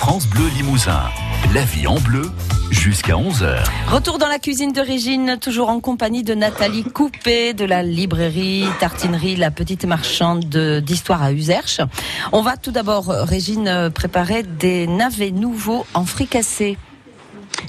France 0.00 0.26
Bleu 0.26 0.48
Limousin. 0.56 1.02
La 1.52 1.62
vie 1.62 1.86
en 1.86 2.00
bleu 2.00 2.22
jusqu'à 2.70 3.16
11h. 3.16 3.62
Retour 3.88 4.16
dans 4.16 4.28
la 4.28 4.38
cuisine 4.38 4.72
de 4.72 4.80
Régine, 4.80 5.36
toujours 5.38 5.68
en 5.68 5.80
compagnie 5.80 6.22
de 6.22 6.32
Nathalie 6.32 6.84
Coupé 6.84 7.52
de 7.52 7.66
la 7.66 7.82
librairie 7.82 8.64
Tartinerie 8.80 9.36
La 9.36 9.50
Petite 9.50 9.84
Marchande 9.84 10.46
d'Histoire 10.82 11.22
à 11.22 11.32
Userche. 11.32 11.82
On 12.32 12.40
va 12.40 12.56
tout 12.56 12.70
d'abord, 12.70 13.08
Régine, 13.08 13.90
préparer 13.94 14.42
des 14.42 14.86
navets 14.86 15.32
nouveaux 15.32 15.84
en 15.92 16.06
fricassé. 16.06 16.78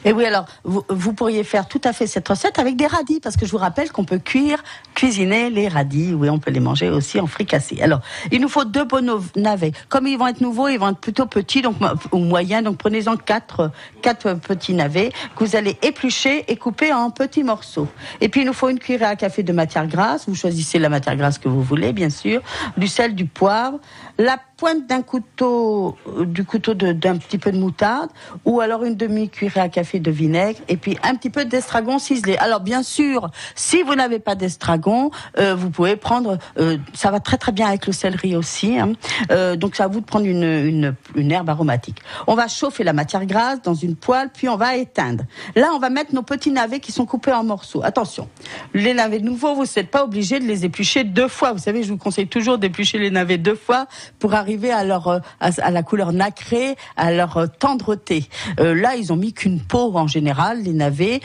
Et 0.06 0.14
oui, 0.14 0.26
alors, 0.26 0.46
vous, 0.64 1.14
pourriez 1.14 1.44
faire 1.44 1.68
tout 1.68 1.82
à 1.84 1.94
fait 1.94 2.08
cette 2.08 2.28
recette 2.28 2.60
avec 2.60 2.76
des 2.76 2.88
radis, 2.88 3.20
parce 3.20 3.38
que 3.38 3.46
je 3.46 3.52
vous 3.52 3.58
rappelle 3.58 3.92
qu'on 3.92 4.06
peut 4.06 4.20
cuire, 4.20 4.64
cuisiner 4.96 5.50
les 5.50 5.68
radis. 5.68 6.14
Oui, 6.14 6.30
on 6.30 6.40
peut 6.40 6.52
les 6.52 6.60
manger 6.60 6.90
aussi 6.90 7.20
en 7.20 7.28
fricassé. 7.28 7.82
Alors, 7.82 8.02
il 8.32 8.42
nous 8.42 8.50
faut 8.50 8.66
deux 8.66 8.86
bons 8.86 9.22
navets. 9.36 9.72
Comme 9.90 10.08
ils 10.08 10.18
vont 10.18 10.28
être 10.28 10.42
nouveaux, 10.42 10.68
ils 10.68 10.80
vont 10.80 10.90
être 10.90 11.00
plutôt 11.00 11.26
petits, 11.26 11.62
donc, 11.62 11.76
ou 12.12 12.20
moyens, 12.20 12.64
donc 12.64 12.78
prenez-en 12.78 13.18
quatre, 13.18 13.72
quatre 14.02 14.34
petits 14.36 14.74
navets 14.74 15.12
que 15.36 15.44
vous 15.44 15.56
allez 15.56 15.78
éplucher 15.82 16.46
et 16.48 16.58
couper 16.58 16.94
en 16.94 17.12
petits 17.12 17.44
morceaux. 17.44 17.88
Et 18.20 18.30
puis, 18.30 18.42
il 18.42 18.48
nous 18.48 18.54
faut 18.54 18.70
une 18.70 18.80
cuillère 18.80 19.10
à 19.10 19.16
café 19.16 19.44
de 19.44 19.54
matière 19.54 19.88
grasse. 19.88 20.28
Vous 20.28 20.36
choisissez 20.36 20.80
la 20.80 20.90
matière 20.90 21.16
grasse 21.16 21.38
que 21.38 21.50
vous 21.50 21.64
voulez, 21.64 21.94
bien 21.94 22.10
sûr. 22.10 22.42
Du 22.78 22.88
sel, 22.88 23.16
du 23.16 23.26
poivre, 23.26 23.80
la 24.18 24.38
pointe 24.62 24.86
d'un 24.86 25.02
couteau, 25.02 25.98
du 26.20 26.44
couteau 26.44 26.76
d'un 26.76 27.18
petit 27.18 27.40
peu 27.40 27.52
de 27.52 27.58
moutarde, 27.58 28.12
ou 28.46 28.62
alors 28.62 28.84
une 28.84 28.94
demi-cuillère 28.94 29.64
à 29.64 29.70
café 29.70 30.00
de 30.00 30.12
vinaigre, 30.12 30.60
et 30.68 30.78
puis 30.78 31.00
un 31.02 31.16
petit 31.16 31.32
peu 31.32 31.46
d'estragon 31.46 31.98
ciselé. 31.98 32.38
Alors 32.38 32.60
bien 32.60 32.84
sûr, 32.84 33.32
si 33.56 33.82
vous 33.82 33.96
n'avez 33.96 34.20
pas 34.20 34.36
d'estragon, 34.36 35.10
euh, 35.40 35.56
vous 35.56 35.72
pouvez 35.72 35.96
prendre, 35.96 36.38
euh, 36.60 36.78
ça 36.94 37.10
va 37.10 37.20
très 37.20 37.38
très 37.38 37.52
bien 37.52 37.70
avec 37.70 37.88
le 37.88 37.92
céleri 37.92 38.36
aussi, 38.36 38.78
hein. 38.78 38.94
euh, 39.32 39.56
donc 39.56 39.76
c'est 39.76 39.82
à 39.82 39.88
vous 39.88 40.00
de 40.00 40.06
prendre 40.06 40.28
une, 40.28 40.44
une, 40.44 40.96
une, 41.16 41.32
herbe 41.32 41.50
aromatique. 41.50 41.98
On 42.28 42.36
va 42.36 42.48
chauffer 42.48 42.84
la 42.84 42.94
matière 42.94 43.26
grasse 43.26 43.64
dans 43.64 43.74
une 43.74 43.96
poêle, 43.96 44.30
puis 44.32 44.48
on 44.48 44.58
va 44.58 44.76
éteindre. 44.76 45.24
Là, 45.56 45.72
on 45.74 45.80
va 45.80 45.90
mettre 45.90 46.14
nos 46.14 46.22
petits 46.22 46.52
navets 46.52 46.80
qui 46.80 46.92
sont 46.92 47.08
coupés 47.08 47.34
en 47.34 47.44
morceaux. 47.44 47.82
Attention, 47.84 48.30
les 48.76 48.94
navets 48.94 49.22
nouveaux, 49.22 49.56
vous 49.56 49.66
n'êtes 49.76 49.90
pas 49.90 50.04
obligé 50.04 50.40
de 50.40 50.46
les 50.46 50.66
éplucher 50.66 51.04
deux 51.04 51.30
fois. 51.30 51.52
Vous 51.52 51.58
savez, 51.58 51.82
je 51.82 51.90
vous 51.90 51.98
conseille 51.98 52.28
toujours 52.28 52.60
d'éplucher 52.60 53.00
les 53.00 53.10
navets 53.10 53.40
deux 53.40 53.56
fois 53.56 53.88
pour 54.20 54.36
arriver 54.36 54.51
à 54.72 54.84
leur 54.84 55.08
euh, 55.08 55.20
à, 55.40 55.72
la 55.72 55.84
couleur 55.84 56.14
nacrée, 56.14 56.76
à 56.98 57.12
leur 57.12 57.38
euh, 57.38 57.48
tendreté. 57.48 58.28
Euh, 58.60 58.74
là, 58.74 58.96
ils 58.96 59.12
ont 59.12 59.16
mis 59.16 59.34
qu'une 59.34 59.60
peau 59.60 59.92
en 59.96 60.08
général, 60.08 60.64
les 60.64 60.74
navets. 60.74 61.22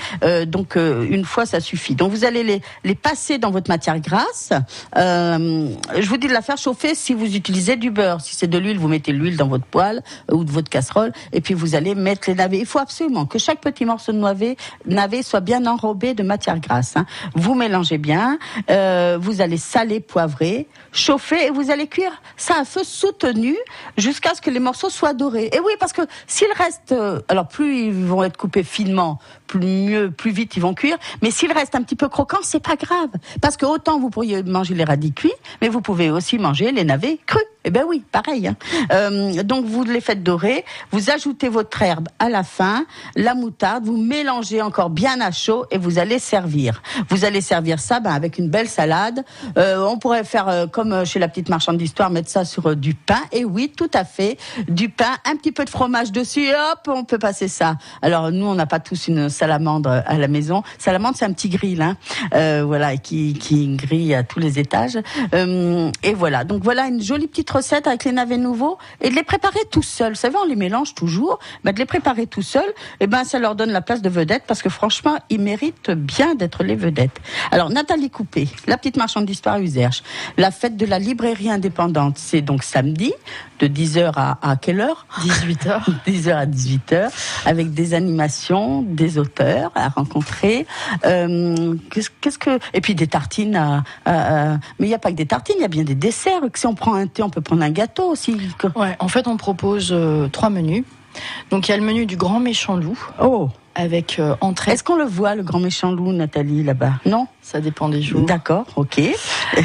donc 0.47 0.77
une 0.77 1.25
fois, 1.25 1.47
ça 1.47 1.61
suffit. 1.61 1.95
Donc 1.95 2.11
vous 2.11 2.25
allez 2.25 2.43
les, 2.43 2.61
les 2.85 2.95
passer 2.95 3.39
dans 3.39 3.51
votre 3.51 3.71
matière 3.71 3.99
grasse. 4.01 4.53
je 4.95 6.09
vous 6.09 6.17
dis 6.17 6.29
de 6.29 6.33
la 6.33 6.43
faire 6.43 6.59
chauffer 6.59 6.95
si 6.95 7.15
vous 7.15 7.35
utilisez 7.37 7.77
du 7.77 7.91
beurre. 7.91 8.21
Si 8.21 8.35
c'est 8.35 8.47
de 8.47 8.59
l'huile, 8.59 8.79
vous 8.79 8.89
mettez 8.89 9.13
l'huile 9.13 9.37
dans 9.37 9.49
votre 9.49 9.65
poêle 9.65 10.03
ou 10.31 10.45
de 10.45 10.51
votre 10.51 10.69
casserole, 10.69 11.13
et 11.33 11.41
puis 11.41 11.55
vous 11.55 11.75
allez 11.75 11.95
mettre 11.95 12.29
les 12.29 12.35
navets. 12.35 12.59
Il 12.59 12.67
faut 12.67 12.79
absolument 12.79 13.27
que 13.27 13.39
chaque 13.39 13.61
petit 13.61 13.85
morceau 13.85 14.13
de 14.13 14.19
navet, 14.19 14.57
navet 14.87 15.23
soit 15.23 15.41
bien 15.41 15.67
enrobé 15.67 16.15
de 16.15 16.23
matière 16.23 16.59
grasse. 16.61 16.97
Hein. 16.97 17.07
Vous 17.35 17.55
mélangez 17.55 17.99
bien. 17.99 18.39
vous 18.69 19.41
allez 19.41 19.59
saler, 19.59 20.01
poivrer, 20.01 20.69
chauffer, 20.93 21.47
et 21.47 21.51
vous 21.51 21.71
allez 21.71 21.87
cuire 21.87 22.23
ça 22.37 22.55
à 22.61 22.65
feu 22.65 22.83
jusqu'à 23.97 24.35
ce 24.35 24.41
que 24.41 24.51
les 24.51 24.61
morceaux 24.61 24.91
soient 24.91 25.15
dorés. 25.15 25.51
Et 25.53 25.61
oui, 25.61 25.73
parce 25.79 25.93
que 25.93 26.03
s'ils 26.27 26.53
restent, 26.53 26.93
euh, 26.93 27.21
alors 27.29 27.49
plus 27.49 27.87
ils 27.87 27.93
vont 27.93 28.23
être 28.23 28.37
coupés 28.37 28.63
finement, 28.63 29.19
plus 29.47 29.61
mieux, 29.61 30.11
plus 30.11 30.31
vite 30.31 30.57
ils 30.57 30.61
vont 30.61 30.75
cuire. 30.75 30.99
Mais 31.23 31.31
s'ils 31.31 31.53
restent 31.53 31.75
un 31.75 31.83
petit 31.83 31.97
peu 31.97 32.09
croquants, 32.09 32.39
c'est 32.43 32.63
pas 32.63 32.77
grave, 32.77 33.11
parce 33.41 33.57
que 33.57 33.67
autant 33.67 33.99
vous 33.99 34.11
pourriez 34.11 34.43
manger 34.43 34.75
les 34.75 34.85
radis 34.85 35.13
cuits, 35.13 35.33
mais 35.61 35.69
vous 35.69 35.81
pouvez 35.81 36.11
aussi 36.11 36.39
manger 36.39 36.73
les 36.73 36.85
navets 36.85 37.19
crus. 37.27 37.45
Eh 37.67 37.71
ben 37.71 37.83
oui, 37.87 38.05
pareil. 38.13 38.47
Hein. 38.47 38.57
Euh, 38.93 39.43
donc 39.43 39.67
vous 39.67 39.83
les 39.83 40.01
faites 40.01 40.23
dorer, 40.23 40.65
vous 40.93 41.11
ajoutez 41.11 41.49
votre 41.49 41.83
herbe 41.83 42.09
à 42.21 42.29
la 42.29 42.45
fin, 42.45 42.87
la 43.17 43.35
moutarde, 43.35 43.85
vous 43.85 43.97
mélangez 43.97 44.63
encore 44.63 44.89
bien 44.89 45.21
à 45.21 45.33
chaud 45.33 45.67
et 45.73 45.79
vous 45.79 45.99
allez 45.99 46.21
servir. 46.21 46.81
Vous 47.09 47.25
allez 47.25 47.41
servir 47.41 47.81
ça 47.81 47.99
ben, 47.99 48.13
avec 48.13 48.39
une 48.39 48.49
belle 48.49 48.69
salade. 48.69 49.25
Euh, 49.59 49.85
on 49.85 49.99
pourrait 49.99 50.23
faire 50.23 50.49
euh, 50.49 50.67
comme 50.69 51.05
chez 51.05 51.19
la 51.19 51.27
petite 51.27 51.49
marchande 51.49 51.77
d'histoire, 51.77 52.09
mettre 52.09 52.31
ça 52.31 52.45
sur 52.45 52.77
du 52.77 52.95
pain. 52.95 53.21
Et 53.33 53.45
oui, 53.45 53.73
tout 53.77 53.91
à 53.95 54.05
fait, 54.05 54.39
du 54.69 54.89
pain, 54.89 55.17
un 55.25 55.35
petit 55.35 55.51
peu 55.51 55.65
de 55.65 55.71
fromage 55.71 56.13
dessus, 56.13 56.49
hop, 56.51 56.87
on 56.87 57.03
peut 57.03 57.19
passer 57.19 57.49
ça. 57.49 57.79
Alors 58.01 58.31
nous, 58.31 58.47
on 58.47 58.55
n'a 58.55 58.67
pas 58.67 58.79
tous 58.79 59.09
une 59.09 59.29
salamandre 59.29 60.05
à 60.07 60.19
la 60.19 60.29
maison. 60.29 60.63
Salamandre, 60.79 61.17
c'est 61.19 61.25
un 61.25 61.33
petit 61.33 61.49
grill, 61.49 61.83
hein, 61.83 61.97
voilà, 62.63 62.97
qui, 62.97 63.35
qui 63.35 63.67
grille 63.75 64.15
à 64.15 64.23
tous 64.23 64.39
les 64.39 64.61
étages. 64.61 64.99
et 65.33 66.15
voilà, 66.15 66.45
donc 66.45 66.63
voilà 66.63 66.87
une 66.87 67.03
jolie 67.03 67.27
petite 67.27 67.56
recettes 67.57 67.87
avec 67.87 68.05
les 68.05 68.13
navets 68.13 68.37
nouveaux 68.37 68.79
et 69.01 69.11
de 69.11 69.15
les 69.15 69.23
préparer 69.23 69.61
tout 69.71 69.83
seul. 69.83 70.13
Vous 70.13 70.19
savez, 70.19 70.37
on 70.37 70.47
les 70.47 70.57
mélange 70.57 70.95
toujours, 70.95 71.39
mais 71.65 71.73
de 71.73 71.79
les 71.79 71.87
préparer 71.87 72.27
tout 72.27 72.43
seul, 72.43 72.65
et 73.01 73.05
eh 73.05 73.07
ben 73.07 73.25
ça 73.25 73.39
leur 73.39 73.55
donne 73.55 73.71
la 73.71 73.81
place 73.81 74.03
de 74.03 74.09
vedette 74.09 74.45
parce 74.47 74.63
que 74.63 74.69
franchement, 74.69 75.17
ils 75.31 75.41
méritent 75.41 75.91
bien 75.91 76.35
d'être 76.35 76.63
les 76.63 76.77
vedettes. 76.77 77.21
Alors 77.51 77.71
Nathalie 77.71 78.11
Coupé, 78.11 78.49
la 78.67 78.77
petite 78.77 78.97
marchande 78.97 79.27
d'histoire 79.27 79.59
Userche, 79.59 80.03
la 80.37 80.51
fête 80.51 80.77
de 80.77 80.87
la 80.87 80.99
librairie 80.99 81.51
indépendante, 81.51 82.19
c'est 82.19 82.43
donc 82.43 82.63
samedi 82.63 83.13
de 83.59 83.69
10h 83.69 84.13
à, 84.17 84.39
à 84.43 84.57
quelle 84.57 84.81
heure? 84.81 85.07
18h. 85.21 85.83
10h 86.07 86.33
à 86.37 86.47
18h, 86.47 87.11
avec 87.47 87.73
des 87.73 87.95
animations, 87.95 88.83
des 88.83 89.19
auteurs 89.19 89.73
à 89.75 89.89
rencontrer. 89.89 90.67
Euh, 91.05 91.75
qu'est-ce 91.91 92.39
que 92.39 92.59
et 92.75 92.81
puis 92.81 92.95
des 92.95 93.07
tartines. 93.07 93.57
À, 93.57 94.59
mais 94.79 94.87
il 94.87 94.89
n'y 94.89 94.95
a 94.95 94.99
pas 94.99 95.11
que 95.11 95.17
des 95.17 95.27
tartines, 95.27 95.57
il 95.59 95.63
y 95.63 95.65
a 95.65 95.69
bien 95.69 95.85
des 95.85 95.95
desserts. 95.95 96.41
Si 96.55 96.67
on 96.67 96.75
prend 96.75 96.95
un 96.95 97.07
thé, 97.07 97.23
on 97.23 97.31
peut 97.31 97.41
prendre 97.47 97.63
un 97.63 97.71
gâteau 97.71 98.11
aussi. 98.11 98.37
Ouais, 98.75 98.97
en 98.99 99.09
fait, 99.09 99.27
on 99.27 99.37
propose 99.37 99.91
euh, 99.93 100.29
trois 100.29 100.51
menus. 100.51 100.85
Donc 101.51 101.69
il 101.69 101.71
y 101.71 101.75
a 101.75 101.79
le 101.79 101.83
menu 101.83 102.05
du 102.05 102.17
grand 102.17 102.41
méchant 102.41 102.77
loup. 102.77 102.99
Oh 103.23 103.49
avec 103.77 104.19
euh, 104.19 104.35
entrée. 104.41 104.73
Est-ce 104.73 104.83
qu'on 104.83 104.97
le 104.97 105.05
voit, 105.05 105.35
le 105.35 105.43
grand 105.43 105.61
méchant 105.61 105.93
loup, 105.93 106.13
Nathalie, 106.13 106.65
là-bas? 106.65 106.95
Non 107.05 107.29
Ça 107.43 107.61
dépend 107.61 107.89
des 107.91 108.01
jours. 108.01 108.25
D'accord, 108.25 108.65
ok. 108.75 109.01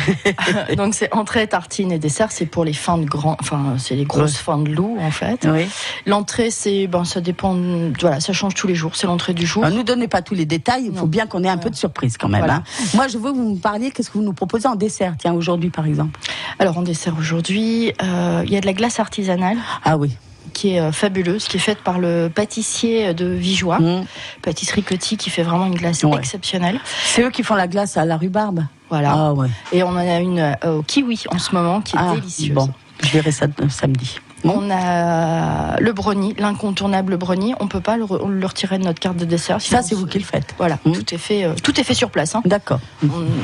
Donc 0.78 0.94
c'est 0.94 1.12
entrée, 1.14 1.48
tartine 1.48 1.92
et 1.94 1.98
dessert, 1.98 2.32
c'est 2.32 2.46
pour 2.46 2.66
les 2.66 2.74
fins 2.74 2.98
de 2.98 3.06
grand, 3.06 3.38
enfin 3.40 3.76
c'est 3.78 3.96
les 3.96 4.04
grosses 4.04 4.38
fins 4.38 4.58
de 4.58 4.70
loup 4.70 4.98
en 5.00 5.12
fait. 5.12 5.48
Oui. 5.50 5.66
L'entrée, 6.06 6.52
c'est 6.52 6.88
ben 6.88 7.06
ça 7.06 7.22
dépend, 7.22 7.58
voilà, 8.00 8.20
ça 8.20 8.34
change 8.34 8.54
tous 8.54 8.68
les 8.68 8.76
jours, 8.76 8.96
c'est 8.96 9.08
l'entrée 9.08 9.34
du 9.34 9.46
jour. 9.46 9.64
Ne 9.64 9.72
nous 9.72 9.84
donnez 9.84 10.10
pas 10.10 10.22
tous 10.22 10.36
les 10.36 10.46
détails, 10.46 10.90
il 10.92 10.96
faut 10.96 11.08
bien 11.08 11.26
qu'on 11.26 11.44
ait 11.44 11.50
un 11.50 11.58
peu 11.58 11.70
de 11.70 11.76
surprise 11.76 12.18
quand 12.18 12.30
même. 12.30 12.50
Hein. 12.50 12.64
Moi, 12.94 13.08
je 13.08 13.18
veux 13.18 13.32
que 13.32 13.38
vous 13.38 13.54
me 13.54 13.60
parliez, 13.60 13.92
qu'est-ce 13.92 14.10
que 14.10 14.18
vous 14.18 14.24
nous 14.24 14.34
proposez 14.34 14.68
en 14.68 14.76
dessert, 14.76 15.16
tiens 15.18 15.34
aujourd'hui 15.34 15.70
par 15.70 15.86
exemple? 15.86 16.20
Alors 16.60 16.78
en 16.78 16.82
dessert 16.82 17.16
aujourd'hui, 17.18 17.94
euh, 18.04 18.44
il 18.46 18.52
y 18.52 18.58
a 18.58 18.62
de 18.62 18.66
la 18.66 18.74
glace 18.74 19.00
artisanale. 19.00 19.58
Ah 19.86 19.98
oui 19.98 20.18
qui 20.54 20.76
est 20.76 20.80
euh, 20.80 20.92
fabuleuse, 20.92 21.46
qui 21.48 21.58
est 21.58 21.62
faite 21.62 21.80
par 21.80 22.00
le 22.00 22.30
pâtissier 22.34 23.14
de 23.14 23.26
Vigeois, 23.26 23.80
mmh. 23.80 24.06
pâtisserie 24.42 24.84
Coty, 24.84 25.18
qui 25.18 25.30
fait 25.30 25.44
vraiment 25.44 25.66
une 25.66 25.76
glace 25.76 26.04
exceptionnelle. 26.18 26.80
C'est 27.06 27.24
eux 27.24 27.30
qui 27.30 27.44
font 27.44 27.56
la 27.56 27.68
glace 27.68 27.98
à 27.98 28.06
la 28.06 28.18
rhubarbe. 28.18 28.66
Voilà. 28.90 29.14
Ah, 29.14 29.34
ouais. 29.34 29.48
Et 29.72 29.84
on 29.84 29.90
en 29.90 29.98
a 29.98 30.20
une 30.20 30.40
euh, 30.40 30.80
au 30.80 30.84
kiwi 30.84 31.24
en 31.30 31.40
ce 31.40 31.56
moment 31.56 31.82
qui 31.82 31.96
est 31.96 32.00
ah, 32.00 32.16
délicieuse. 32.16 32.54
Bon, 32.54 32.70
je 33.02 33.12
verrai 33.12 33.32
ça 33.32 33.48
samedi. 33.70 34.20
On 34.44 34.70
a 34.72 35.80
le 35.80 35.94
brownie, 35.94 36.34
l'incontournable 36.38 37.18
brownie. 37.18 37.54
On 37.60 37.68
peut 37.68 37.82
pas 37.82 37.98
le, 37.98 38.06
retirer 38.06 38.78
de 38.78 38.84
notre 38.84 39.00
carte 39.00 39.18
de 39.18 39.26
dessert. 39.26 39.62
Ça, 39.62 39.82
c'est 39.82 39.96
vous 39.96 40.08
qui 40.08 40.20
le 40.20 40.26
faites. 40.26 40.56
Voilà, 40.58 40.80
mmh. 40.86 40.92
tout 40.92 41.14
est 41.14 41.18
fait, 41.18 41.44
euh, 41.44 41.54
tout 41.62 41.80
est 41.80 41.84
fait 41.84 41.94
sur 41.94 42.10
place. 42.10 42.36
Hein. 42.36 42.42
D'accord. 42.46 42.80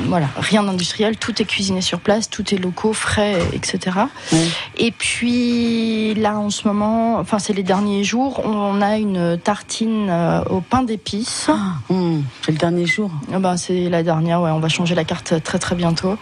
Voilà, 0.06 0.28
rien 0.36 0.62
d'industriel, 0.62 1.16
tout 1.16 1.40
est 1.40 1.44
cuisiné 1.44 1.80
sur 1.80 2.00
place, 2.00 2.28
tout 2.30 2.54
est 2.54 2.58
locaux, 2.58 2.92
frais, 2.92 3.38
etc. 3.52 3.96
Mmh. 4.32 4.36
Et 4.78 4.90
puis 4.92 6.14
là, 6.14 6.38
en 6.38 6.50
ce 6.50 6.66
moment, 6.66 7.18
enfin 7.18 7.38
c'est 7.38 7.52
les 7.52 7.62
derniers 7.62 8.04
jours, 8.04 8.42
on 8.44 8.80
a 8.80 8.96
une 8.96 9.38
tartine 9.38 10.08
euh, 10.10 10.42
au 10.44 10.60
pain 10.60 10.82
d'épices. 10.82 11.48
Ah, 11.48 11.92
mmh. 11.92 12.20
c'est 12.44 12.52
le 12.52 12.58
dernier 12.58 12.86
jour. 12.86 13.10
Ah 13.32 13.38
ben, 13.38 13.56
c'est 13.56 13.88
la 13.88 14.02
dernière. 14.02 14.40
Ouais, 14.40 14.50
on 14.50 14.60
va 14.60 14.68
changer 14.68 14.94
la 14.94 15.04
carte 15.04 15.42
très 15.42 15.58
très 15.58 15.74
bientôt. 15.74 16.16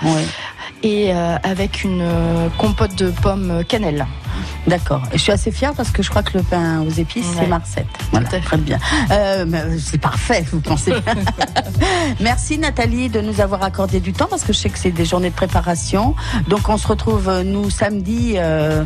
Et 0.83 1.13
euh, 1.13 1.37
avec 1.43 1.85
une 1.85 2.07
compote 2.59 2.95
de 2.95 3.11
pommes 3.11 3.63
cannelle. 3.67 4.07
D'accord. 4.67 5.03
Je 5.13 5.19
suis 5.19 5.33
assez 5.33 5.51
fière 5.51 5.75
parce 5.75 5.91
que 5.91 6.03
je 6.03 6.11
crois 6.11 6.23
que 6.23 6.37
le 6.39 6.45
pain 6.45 6.81
aux 6.83 6.91
épices, 6.91 7.27
c'est 7.39 7.47
Marcette. 7.47 7.87
Voilà, 8.11 8.29
très 8.29 8.57
bien. 8.57 8.79
Euh, 9.11 9.77
c'est 9.79 10.01
parfait, 10.01 10.45
vous 10.51 10.61
pensez 10.61 10.93
Merci 12.21 12.59
Nathalie 12.59 13.09
de 13.09 13.21
nous 13.21 13.41
avoir 13.41 13.63
accordé 13.63 14.01
du 14.01 14.13
temps 14.13 14.27
parce 14.29 14.45
que 14.45 14.53
je 14.53 14.59
sais 14.59 14.71
que 14.71 14.79
c'est 14.79 14.91
des 14.91 15.05
journées 15.05 15.31
de 15.31 15.35
préparation. 15.35 16.15
Donc 16.49 16.69
on 16.69 16.77
se 16.77 16.87
retrouve, 16.87 17.29
euh, 17.29 17.43
nous, 17.43 17.71
samedi. 17.71 18.35
Euh, 18.37 18.85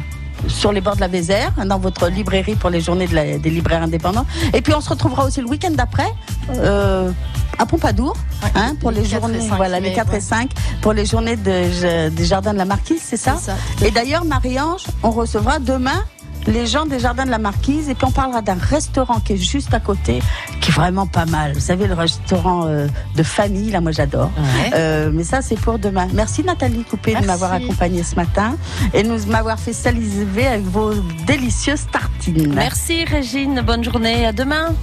sur 0.49 0.73
les 0.73 0.81
bords 0.81 0.97
de 0.97 1.01
la 1.01 1.09
Vézère, 1.09 1.53
dans 1.65 1.79
votre 1.79 2.09
librairie 2.09 2.55
pour 2.55 2.71
les 2.71 2.81
journées 2.81 3.07
des 3.07 3.51
libraires 3.51 3.83
indépendants. 3.83 4.27
Et 4.55 4.61
puis 4.61 4.75
on 4.75 4.81
se 4.81 4.91
retrouvera 4.91 5.25
aussi 5.25 5.41
le 5.41 5.49
week-end 5.49 5.73
d'après. 5.73 6.13
Euh, 6.51 7.11
à 7.59 7.67
Pompadour, 7.67 8.17
hein, 8.55 8.75
pour 8.81 8.91
les, 8.91 9.05
journées, 9.05 9.39
voilà, 9.55 9.81
les 9.81 9.93
4 9.93 10.15
et 10.15 10.21
5, 10.21 10.51
pour 10.81 10.95
les 10.95 11.05
journées 11.05 11.37
de, 11.37 12.09
des 12.09 12.25
jardins 12.25 12.55
de 12.55 12.59
la 12.59 12.65
Marquise, 12.65 13.03
c'est 13.05 13.19
ça, 13.19 13.37
Et 13.85 13.91
d'ailleurs, 13.91 14.25
Marie-Ange, 14.25 14.85
on 15.03 15.11
recevra 15.11 15.59
demain 15.59 16.03
les 16.47 16.67
gens 16.67 16.87
des 16.87 16.99
Jardins 16.99 17.25
de 17.25 17.31
la 17.31 17.39
Marquise. 17.39 17.89
Et 17.89 17.95
puis 17.95 18.07
on 18.07 18.11
parlera 18.11 18.43
d'un 18.43 18.59
restaurant 18.59 19.21
qui 19.21 19.35
est 19.35 19.37
juste 19.37 19.73
à 19.75 19.81
côté, 19.81 20.21
qui 20.61 20.71
est 20.71 20.75
vraiment 20.75 21.07
pas 21.07 21.27
mal. 21.27 21.53
Vous 21.53 21.61
savez, 21.61 21.87
le 21.87 21.95
restaurant 21.95 22.67
euh, 22.67 22.87
de 23.17 23.23
famille, 23.23 23.71
là, 23.71 23.81
moi 23.81 23.93
j'adore. 23.93 24.31
Euh, 24.75 25.11
mais 25.13 25.25
ça, 25.25 25.43
c'est 25.43 25.59
pour 25.59 25.79
demain. 25.79 26.09
Merci 26.13 26.43
Nathalie 26.45 26.85
Coupé 26.85 27.15
de 27.15 27.27
m'avoir 27.27 27.53
accompagnée 27.53 28.03
ce 28.03 28.17
matin 28.17 28.57
et 28.95 29.03
de 29.03 29.31
m'avoir 29.31 29.59
fait 29.59 29.73
saliver 29.73 30.47
avec 30.47 30.65
vos 30.65 30.95
délicieuses 31.27 31.87
tartines. 31.93 32.53
Merci 32.55 33.05
Régine, 33.05 33.63
bonne 33.67 33.85
journée, 33.85 34.27
à 34.27 34.33
demain. 34.33 34.75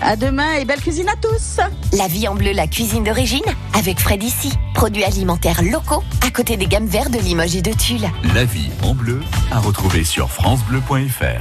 À 0.00 0.14
demain 0.14 0.54
et 0.60 0.64
belle 0.64 0.80
cuisine 0.80 1.08
à 1.08 1.16
tous. 1.16 1.58
La 1.96 2.06
vie 2.06 2.28
en 2.28 2.34
bleu, 2.34 2.52
la 2.52 2.68
cuisine 2.68 3.02
d'origine, 3.02 3.42
avec 3.74 3.98
Fred 3.98 4.22
ici. 4.22 4.52
Produits 4.78 5.02
alimentaires 5.02 5.60
locaux, 5.64 6.04
à 6.24 6.30
côté 6.30 6.56
des 6.56 6.68
gammes 6.68 6.86
vertes 6.86 7.10
de 7.10 7.18
Limoges 7.18 7.56
et 7.56 7.62
de 7.62 7.72
Tulle. 7.72 8.08
La 8.32 8.44
vie 8.44 8.70
en 8.84 8.94
bleu, 8.94 9.20
à 9.50 9.58
retrouver 9.58 10.04
sur 10.04 10.30
FranceBleu.fr. 10.30 11.36